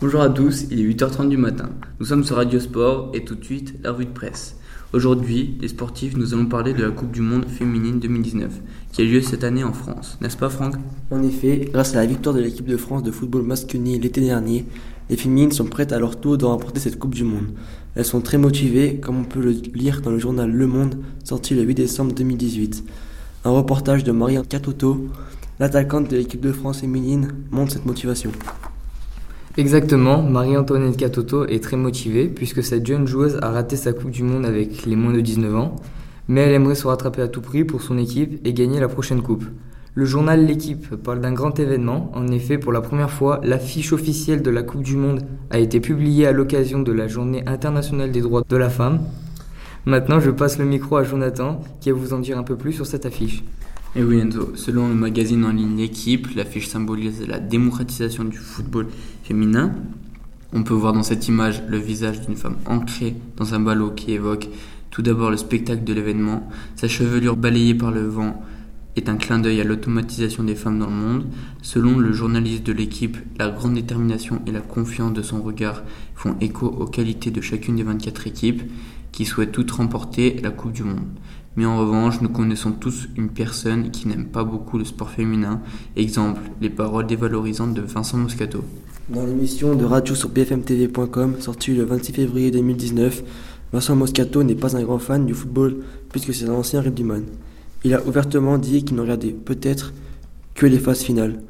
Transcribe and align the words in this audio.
Bonjour 0.00 0.20
à 0.20 0.28
tous, 0.28 0.66
il 0.70 0.78
est 0.78 0.94
8h30 0.94 1.28
du 1.28 1.36
matin. 1.36 1.70
Nous 1.98 2.06
sommes 2.06 2.22
sur 2.22 2.36
Radio 2.36 2.60
Sport 2.60 3.10
et 3.14 3.24
tout 3.24 3.34
de 3.34 3.42
suite 3.42 3.74
la 3.82 3.90
revue 3.90 4.04
de 4.04 4.12
presse. 4.12 4.54
Aujourd'hui, 4.92 5.58
les 5.60 5.66
sportifs, 5.66 6.16
nous 6.16 6.34
allons 6.34 6.46
parler 6.46 6.72
de 6.72 6.84
la 6.84 6.92
Coupe 6.92 7.10
du 7.10 7.20
Monde 7.20 7.46
féminine 7.46 7.98
2019 7.98 8.60
qui 8.92 9.02
a 9.02 9.04
lieu 9.04 9.20
cette 9.20 9.42
année 9.42 9.64
en 9.64 9.72
France. 9.72 10.16
N'est-ce 10.20 10.36
pas 10.36 10.50
Franck? 10.50 10.76
En 11.10 11.24
effet, 11.24 11.68
grâce 11.72 11.96
à 11.96 11.96
la 11.96 12.06
victoire 12.06 12.32
de 12.32 12.40
l'équipe 12.40 12.68
de 12.68 12.76
France 12.76 13.02
de 13.02 13.10
football 13.10 13.42
masculin 13.42 13.98
l'été 14.00 14.20
dernier, 14.20 14.66
les 15.10 15.16
féminines 15.16 15.50
sont 15.50 15.64
prêtes 15.64 15.90
à 15.90 15.98
leur 15.98 16.20
tour 16.20 16.38
de 16.38 16.44
remporter 16.44 16.78
cette 16.78 17.00
Coupe 17.00 17.16
du 17.16 17.24
Monde. 17.24 17.48
Elles 17.96 18.04
sont 18.04 18.20
très 18.20 18.38
motivées, 18.38 19.00
comme 19.00 19.18
on 19.18 19.24
peut 19.24 19.42
le 19.42 19.50
lire 19.50 20.00
dans 20.00 20.12
le 20.12 20.20
journal 20.20 20.48
Le 20.48 20.66
Monde, 20.68 20.94
sorti 21.24 21.56
le 21.56 21.62
8 21.62 21.74
décembre 21.74 22.14
2018. 22.14 22.84
Un 23.46 23.50
reportage 23.50 24.04
de 24.04 24.12
Marie 24.12 24.38
Catoto, 24.48 25.08
l'attaquante 25.58 26.08
de 26.08 26.18
l'équipe 26.18 26.40
de 26.40 26.52
France 26.52 26.82
féminine, 26.82 27.32
montre 27.50 27.72
cette 27.72 27.84
motivation. 27.84 28.30
Exactement, 29.58 30.22
Marie-Antoinette 30.22 30.96
Catoto 30.96 31.44
est 31.44 31.60
très 31.60 31.76
motivée 31.76 32.28
puisque 32.28 32.62
cette 32.62 32.86
jeune 32.86 33.08
joueuse 33.08 33.40
a 33.42 33.50
raté 33.50 33.74
sa 33.74 33.92
Coupe 33.92 34.12
du 34.12 34.22
Monde 34.22 34.46
avec 34.46 34.86
les 34.86 34.94
moins 34.94 35.12
de 35.12 35.20
19 35.20 35.56
ans, 35.56 35.74
mais 36.28 36.42
elle 36.42 36.52
aimerait 36.52 36.76
se 36.76 36.86
rattraper 36.86 37.22
à 37.22 37.26
tout 37.26 37.40
prix 37.40 37.64
pour 37.64 37.82
son 37.82 37.98
équipe 37.98 38.40
et 38.46 38.52
gagner 38.52 38.78
la 38.78 38.86
prochaine 38.86 39.20
Coupe. 39.20 39.44
Le 39.94 40.04
journal 40.04 40.46
L'équipe 40.46 40.94
parle 40.94 41.20
d'un 41.20 41.32
grand 41.32 41.58
événement. 41.58 42.12
En 42.14 42.28
effet, 42.28 42.56
pour 42.56 42.70
la 42.70 42.80
première 42.80 43.10
fois, 43.10 43.40
l'affiche 43.42 43.92
officielle 43.92 44.42
de 44.42 44.50
la 44.50 44.62
Coupe 44.62 44.84
du 44.84 44.96
Monde 44.96 45.22
a 45.50 45.58
été 45.58 45.80
publiée 45.80 46.28
à 46.28 46.32
l'occasion 46.32 46.78
de 46.78 46.92
la 46.92 47.08
Journée 47.08 47.42
internationale 47.48 48.12
des 48.12 48.20
droits 48.20 48.44
de 48.48 48.56
la 48.56 48.70
femme. 48.70 49.00
Maintenant, 49.86 50.20
je 50.20 50.30
passe 50.30 50.58
le 50.58 50.66
micro 50.66 50.98
à 50.98 51.02
Jonathan 51.02 51.62
qui 51.80 51.90
va 51.90 51.98
vous 51.98 52.12
en 52.12 52.20
dire 52.20 52.38
un 52.38 52.44
peu 52.44 52.54
plus 52.54 52.74
sur 52.74 52.86
cette 52.86 53.06
affiche. 53.06 53.42
Et 53.96 54.00
eh 54.00 54.04
oui 54.04 54.18
Enzo, 54.18 54.52
selon 54.54 54.88
le 54.88 54.94
magazine 54.94 55.44
en 55.46 55.50
ligne 55.50 55.78
L'équipe, 55.78 56.28
l'affiche 56.36 56.68
symbolise 56.68 57.26
la 57.26 57.40
démocratisation 57.40 58.24
du 58.24 58.36
football 58.36 58.86
féminin. 59.24 59.72
On 60.52 60.62
peut 60.62 60.74
voir 60.74 60.92
dans 60.92 61.02
cette 61.02 61.26
image 61.26 61.62
le 61.68 61.78
visage 61.78 62.20
d'une 62.20 62.36
femme 62.36 62.58
ancrée 62.66 63.16
dans 63.36 63.54
un 63.54 63.60
ballot 63.60 63.90
qui 63.90 64.12
évoque 64.12 64.48
tout 64.90 65.02
d'abord 65.02 65.30
le 65.30 65.36
spectacle 65.36 65.84
de 65.84 65.92
l'événement, 65.92 66.48
sa 66.76 66.88
chevelure 66.88 67.36
balayée 67.36 67.74
par 67.74 67.90
le 67.90 68.06
vent 68.06 68.42
est 68.96 69.08
un 69.08 69.16
clin 69.16 69.38
d'œil 69.38 69.60
à 69.60 69.64
l'automatisation 69.64 70.42
des 70.42 70.54
femmes 70.54 70.78
dans 70.78 70.88
le 70.88 70.92
monde. 70.92 71.26
Selon 71.62 71.98
le 71.98 72.12
journaliste 72.12 72.64
de 72.64 72.72
l'équipe, 72.72 73.16
la 73.38 73.48
grande 73.48 73.74
détermination 73.74 74.42
et 74.46 74.50
la 74.50 74.60
confiance 74.60 75.12
de 75.12 75.22
son 75.22 75.40
regard 75.40 75.82
font 76.14 76.36
écho 76.40 76.66
aux 76.66 76.86
qualités 76.86 77.30
de 77.30 77.40
chacune 77.40 77.76
des 77.76 77.84
24 77.84 78.26
équipes 78.26 78.62
qui 79.12 79.24
souhaitent 79.24 79.52
toutes 79.52 79.70
remporter 79.70 80.40
la 80.42 80.50
Coupe 80.50 80.72
du 80.72 80.82
Monde. 80.82 81.06
Mais 81.58 81.66
en 81.66 81.76
revanche, 81.76 82.20
nous 82.20 82.28
connaissons 82.28 82.70
tous 82.70 83.08
une 83.16 83.30
personne 83.30 83.90
qui 83.90 84.06
n'aime 84.06 84.26
pas 84.26 84.44
beaucoup 84.44 84.78
le 84.78 84.84
sport 84.84 85.10
féminin. 85.10 85.60
Exemple, 85.96 86.40
les 86.60 86.70
paroles 86.70 87.08
dévalorisantes 87.08 87.74
de 87.74 87.80
Vincent 87.80 88.16
Moscato. 88.16 88.62
Dans 89.08 89.26
l'émission 89.26 89.74
de 89.74 89.84
radio 89.84 90.14
sur 90.14 90.28
bfmtv.com, 90.28 91.34
sortie 91.40 91.74
le 91.74 91.82
26 91.82 92.12
février 92.12 92.52
2019, 92.52 93.24
Vincent 93.72 93.96
Moscato 93.96 94.44
n'est 94.44 94.54
pas 94.54 94.76
un 94.76 94.84
grand 94.84 95.00
fan 95.00 95.26
du 95.26 95.34
football 95.34 95.78
puisque 96.10 96.32
c'est 96.32 96.48
un 96.48 96.52
ancien 96.52 96.80
rugbyman. 96.80 97.24
Il 97.82 97.92
a 97.92 98.06
ouvertement 98.06 98.56
dit 98.56 98.84
qu'il 98.84 98.94
ne 98.94 99.00
regardait 99.00 99.32
peut-être 99.32 99.92
que 100.54 100.64
les 100.64 100.78
phases 100.78 101.02
finales. 101.02 101.40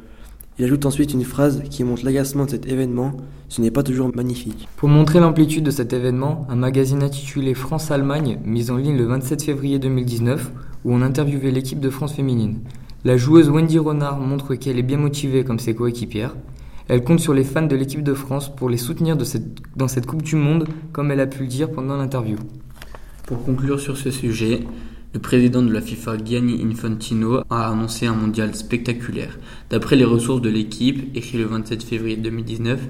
Il 0.58 0.64
ajoute 0.64 0.86
ensuite 0.86 1.14
une 1.14 1.22
phrase 1.22 1.62
qui 1.70 1.84
montre 1.84 2.04
l'agacement 2.04 2.44
de 2.44 2.50
cet 2.50 2.66
événement, 2.66 3.12
ce 3.48 3.60
n'est 3.60 3.70
pas 3.70 3.84
toujours 3.84 4.10
magnifique. 4.16 4.66
Pour 4.76 4.88
montrer 4.88 5.20
l'amplitude 5.20 5.62
de 5.62 5.70
cet 5.70 5.92
événement, 5.92 6.48
un 6.48 6.56
magazine 6.56 7.04
intitulé 7.04 7.54
France-Allemagne, 7.54 8.40
mis 8.44 8.72
en 8.72 8.76
ligne 8.76 8.96
le 8.96 9.04
27 9.04 9.44
février 9.44 9.78
2019, 9.78 10.50
où 10.84 10.92
on 10.92 11.00
interviewait 11.00 11.52
l'équipe 11.52 11.78
de 11.78 11.90
France 11.90 12.14
féminine. 12.14 12.58
La 13.04 13.16
joueuse 13.16 13.48
Wendy 13.48 13.78
Renard 13.78 14.18
montre 14.18 14.56
qu'elle 14.56 14.80
est 14.80 14.82
bien 14.82 14.98
motivée 14.98 15.44
comme 15.44 15.60
ses 15.60 15.76
coéquipières. 15.76 16.34
Elle 16.88 17.04
compte 17.04 17.20
sur 17.20 17.34
les 17.34 17.44
fans 17.44 17.62
de 17.62 17.76
l'équipe 17.76 18.02
de 18.02 18.14
France 18.14 18.52
pour 18.52 18.68
les 18.68 18.78
soutenir 18.78 19.16
dans 19.16 19.88
cette 19.88 20.06
Coupe 20.06 20.22
du 20.22 20.34
Monde, 20.34 20.66
comme 20.92 21.12
elle 21.12 21.20
a 21.20 21.28
pu 21.28 21.42
le 21.42 21.48
dire 21.48 21.70
pendant 21.70 21.96
l'interview. 21.96 22.36
Pour 23.28 23.44
conclure 23.44 23.78
sur 23.78 23.96
ce 23.96 24.10
sujet, 24.10 24.62
le 25.14 25.20
président 25.20 25.62
de 25.62 25.72
la 25.72 25.80
FIFA, 25.80 26.18
Gianni 26.22 26.62
Infantino, 26.62 27.40
a 27.48 27.70
annoncé 27.70 28.06
un 28.06 28.14
mondial 28.14 28.54
spectaculaire. 28.54 29.38
D'après 29.70 29.96
les 29.96 30.04
ressources 30.04 30.42
de 30.42 30.50
l'équipe, 30.50 31.16
écrit 31.16 31.38
le 31.38 31.46
27 31.46 31.82
février 31.82 32.16
2019, 32.16 32.80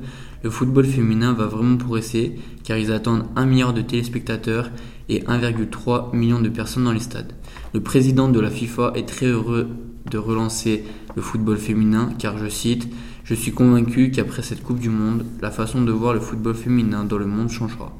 le 0.43 0.51
football 0.51 0.85
féminin 0.85 1.33
va 1.33 1.47
vraiment 1.47 1.77
progresser 1.77 2.35
car 2.65 2.77
ils 2.77 2.91
attendent 2.93 3.27
1 3.37 3.47
milliard 3.47 3.73
de 3.73 3.83
téléspectateurs 3.83 4.71
et 5.09 5.21
1,3 5.21 6.15
million 6.17 6.41
de 6.41 6.49
personnes 6.49 6.85
dans 6.85 6.93
les 6.93 7.01
stades. 7.01 7.33
Le 7.73 7.81
président 7.81 8.29
de 8.29 8.41
la 8.41 8.51
FIFA 8.51 8.93
est 8.97 9.09
très 9.09 9.27
heureux 9.27 9.69
de 10.11 10.19
relancer 10.19 10.85
le 11.15 11.23
football 11.23 11.57
féminin 11.57 12.11
car, 12.19 12.37
je 12.39 12.49
cite, 12.49 12.89
Je 13.25 13.35
suis 13.35 13.53
convaincu 13.53 14.11
qu'après 14.11 14.43
cette 14.43 14.63
Coupe 14.63 14.81
du 14.81 14.89
Monde, 14.89 15.25
la 15.43 15.51
façon 15.51 15.83
de 15.83 15.93
voir 15.93 16.15
le 16.15 16.21
football 16.21 16.55
féminin 16.55 17.05
dans 17.05 17.19
le 17.19 17.27
monde 17.27 17.51
changera. 17.51 17.95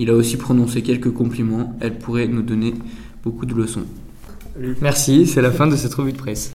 Il 0.00 0.10
a 0.10 0.14
aussi 0.14 0.36
prononcé 0.36 0.82
quelques 0.82 1.12
compliments, 1.12 1.76
elle 1.80 1.96
pourrait 1.96 2.26
nous 2.26 2.42
donner 2.42 2.74
beaucoup 3.24 3.46
de 3.46 3.54
leçons. 3.54 3.86
Merci, 4.80 5.26
c'est 5.26 5.42
la 5.42 5.50
fin 5.50 5.66
de 5.66 5.76
cette 5.76 5.94
revue 5.94 6.12
de 6.12 6.18
presse. 6.18 6.53